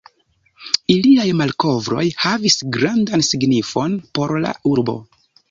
[0.93, 4.99] Iliaj malkovroj havis grandan signifon por la urbo.